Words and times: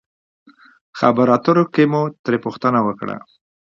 خبرو 0.99 1.31
اترو 1.37 1.63
کښې 1.73 1.85
مو 1.91 2.01
ترې 2.23 2.37
پوښتنه 2.45 2.79
وکړه 2.83 3.15